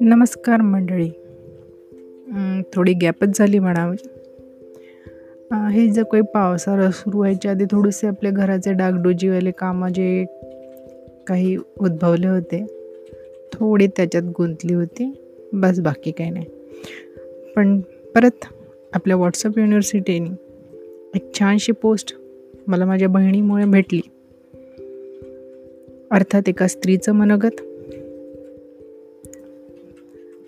[0.00, 1.10] नमस्कार मंडळी.
[2.74, 3.96] थोडी गॅपच झाली म्हणावी.
[5.72, 10.24] हे जर काही पावसाळा सुरू व्हायच्या आधी थोडेसे आपल्या घराचे डागडोजीवाले कामं जे
[11.26, 12.66] काही उद्भवले होते
[13.52, 15.12] थोडी त्याच्यात गुंतली होती.
[15.52, 16.46] बस बाकी काही नाही.
[17.56, 17.80] पण
[18.14, 18.44] परत
[18.92, 20.30] आपल्या व्हॉट्सअप युनिव्हर्सिटीने
[21.14, 22.16] एक छानशी पोस्ट
[22.66, 24.00] मला माझ्या बहिणीमुळे भेटली.
[26.12, 27.60] अर्थात एका स्त्रीचं मनोगत.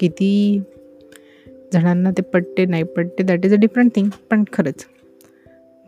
[0.01, 0.62] किती
[1.73, 4.85] जणांना ते पटते नाही पटते that is a different thing पण खरंच.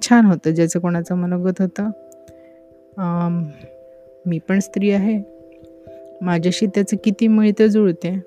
[0.02, 1.91] छान होतं ज्याचं कोणाचं मनोगत होतं.
[4.27, 5.23] मी पण स्त्री आहे.
[6.20, 8.19] माझ्याशी त्याचं किती मिळतं जुळते.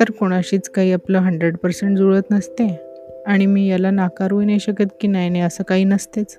[0.00, 2.80] तर कोणाशीच काही आपलं हंड्रेड पर्सेंट जुळत नसते.
[3.26, 6.36] आणि मी याला नाकारूही नाही शकत की नाही नाही असं काही नसतेच.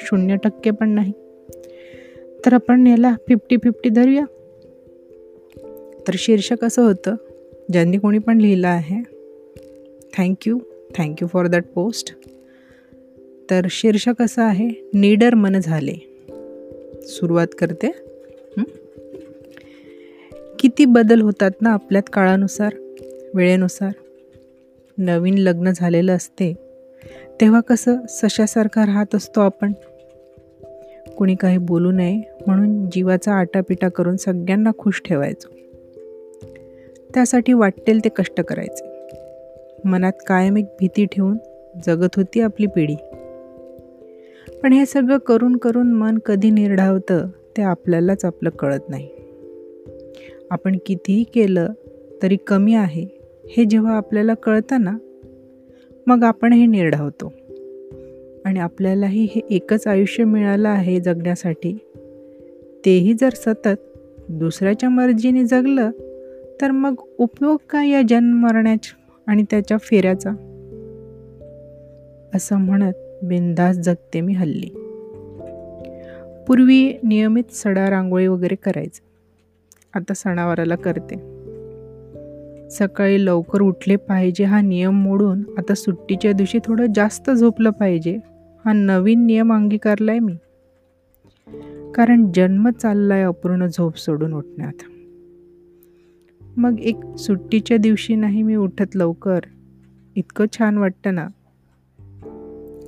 [0.00, 1.12] शून्य टक्के पण नाही.
[2.46, 4.24] तर आपण याला फिफ्टी फिफ्टी धरूया.
[6.08, 7.14] तर शीर्षक असं होतं
[7.72, 9.02] ज्यांनी कोणी पण लिहिलं आहे
[10.16, 10.58] thank you
[10.96, 12.16] thank you for that post
[13.50, 15.94] तर शीर्षक असं आहे नीडर मन झाले.
[17.02, 17.90] सुरुवात करते.
[20.58, 22.74] किती बदल होतात ना आपल्यात काळानुसार
[23.34, 23.92] वेळेनुसार.
[24.98, 26.54] नवीन लग्न झालेलं असते
[27.40, 29.72] तेव्हा कसं सशासारखा राहत असतो आपण?
[31.16, 35.48] कोणी काही बोलू नये म्हणून जीवाचा आटापिटा करून सगळ्यांना खुश ठेवायचो.
[37.14, 38.84] त्यासाठी वाटेल ते कष्ट करायचे.
[39.84, 41.38] मनात कायम एक भीती ठेवून
[41.86, 42.96] जगत होती आपली पिढी.
[44.62, 49.08] पण हे सगळं करून करून मन कधी निर्ढावतं ते आपल्यालाच आपलं कळत नाही.
[50.50, 51.66] आपण कितीही केलं
[52.22, 53.06] तरी कमी आहे
[53.50, 54.98] हे जेव्हा आपल्याला कळतं ना
[56.06, 57.32] मग आपण हे निर्ढावतो.
[58.46, 61.78] आणि आपल्यालाही हे एकच आयुष्य मिळालं आहे जगण्यासाठी.
[62.84, 65.90] तेही जर सतत दुसऱ्याच्या मर्जीने जगलं
[66.60, 70.30] तर मग उपयोग काय या जन्म मरण्याच्या आणि त्याच्या फेऱ्याचा?
[72.34, 72.92] असं म्हणत
[73.22, 74.68] बिंदास जगते मी हल्ली.
[76.46, 79.02] पूर्वी नियमित सडा रांगोळी वगैरे करायचं.
[79.98, 81.14] आता सणावाराला करते.
[82.70, 88.18] सकाळी लवकर उठले पाहिजे हा नियम मोडून आता सुट्टीच्या दिवशी थोडं जास्त झोपलं पाहिजे.
[88.66, 90.32] हा नवीन नियम अंगीकारलाय मी.
[91.94, 94.82] कारण जन्म चाललाय अपूर्ण झोप सोडून उठण्यात.
[96.56, 99.40] मग एक सुट्टीच्या दिवशी नाही मी उठत लवकर?
[100.16, 101.28] इतकं छान वाटतं ना?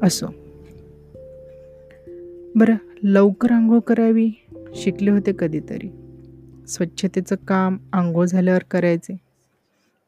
[0.03, 0.27] असो.
[2.55, 4.31] बरं लवकर आंघोळ करावी?
[4.75, 5.91] शिकले होते कधीतरी.
[6.69, 9.17] स्वच्छतेचं काम आंघोळ झाल्यावर करायचे.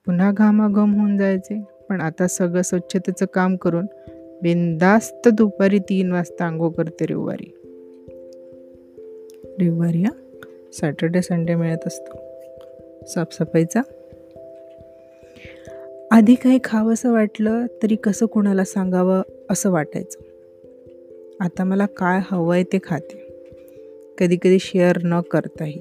[0.07, 1.65] पुन्हा घामाघम होऊन जायचे.
[1.89, 3.87] पण आता सगळं स्वच्छतेचं काम करून
[4.43, 7.55] बिंदास्त दुपारी तीन वाजता आंघोळ करते रविवारी.
[9.61, 10.13] रविवारी हा?
[10.73, 12.17] सॅटर्डे संडे मिळत असतो.
[13.07, 13.81] साफसफाईचा?
[16.11, 20.19] आधी काही खावंसं वाटलं तरी कसं कोणाला सांगावं असं वाटायचं.
[21.41, 23.27] आता मला काय हवं आहे ते खाते.
[24.19, 25.81] कधी कधी शेअर न करताही.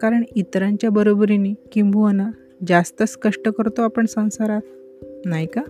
[0.00, 2.30] कारण इतरांच्या बरोबरीने किंबहुना
[2.68, 4.60] जास्तच कष्ट करतो आपण संसारात.
[5.24, 5.62] नाही का?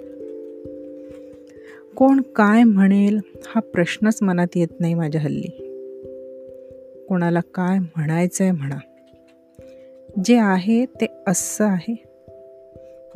[1.97, 5.49] कोण काय म्हणेल हा प्रश्नच मनात येत नाही माझ्या हल्ली.
[7.09, 8.77] कोणाला काय म्हणायचं आहे म्हणा.
[10.25, 12.05] जे आहे ते असं आहे.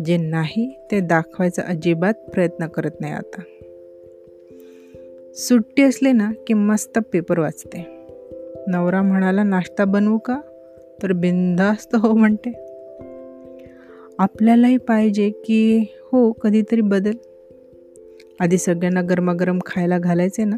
[0.05, 3.41] जे नाही ते दाखवायचा अजिबात प्रयत्न करत नाही आता.
[5.35, 7.87] सुट्टी असली ना की मस्त पेपर वाचते.
[8.67, 10.41] नवरा म्हणाला नाश्ता बनवू का?
[11.03, 12.51] तर बिंदास्त हो म्हणते.
[14.19, 17.13] आपल्यालाही पाहिजे की हो कधीतरी बदल.
[18.41, 20.57] आधी सगळ्यांना गरमागरम खायला घालायचे ना?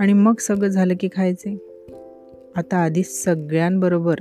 [0.00, 1.56] आणि मग सगळं झालं की खायचे.
[2.56, 4.16] आता आधी सगळ्यांबरोबर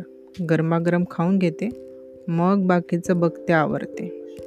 [0.50, 1.70] गरमागरम खाऊन घेते
[2.28, 4.38] मग बाकीचं बघते आवरते.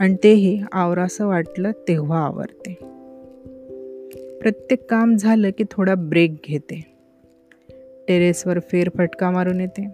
[0.00, 2.74] आणि तेही आवरासं वाटलं तेव्हा आवरते.
[4.38, 6.86] प्रत्येक काम झालं की थोडा ब्रेक घेते.
[8.08, 9.88] टेरेसवर फेरफटका मारून येते.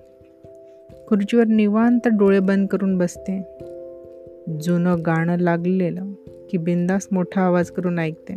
[1.08, 3.44] खुर्चीवर निवांत डोळे बंद करून बसते.
[4.48, 6.12] जुनं गाणं लागलेलं
[6.50, 8.34] की बिंदास मोठा आवाज करून ऐकते.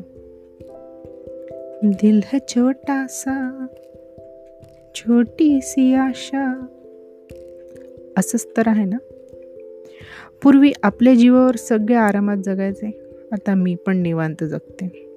[1.84, 3.66] दिल है छोटा सा
[4.96, 6.66] छोटी सी आशा.
[8.18, 8.98] असंच तर आहे ना?
[10.44, 13.00] पूर्वी आपल्या जीवावर सगळे आरामात जगायचे
[13.32, 15.10] आता मी पण निवांत जगते.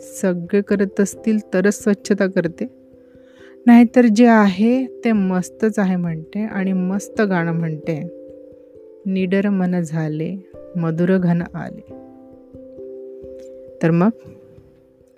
[0.00, 2.68] सगळे करत असतील तरच स्वच्छता करते.
[3.66, 8.15] नाहीतर जे आहे ते मस्तच आहे म्हणते आणि मस्त गाणं म्हणते.
[9.06, 10.36] निडर मन झाले
[10.76, 11.80] मधुर घन आले.
[13.82, 14.08] तर मग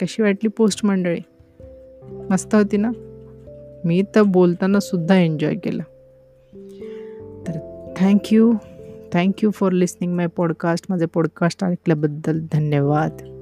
[0.02, 1.18] कशी वाटली पोस्ट मंडळी?
[2.30, 2.90] मस्त होती ना?
[3.84, 5.82] मी तर बोलताना सुद्धा एन्जॉय केलं.
[7.46, 7.58] तर
[7.96, 8.52] thank you
[9.12, 13.37] thank you for listening my podcast माझे पॉडकास्ट ऐकल्याबद्दल धन्यवाद.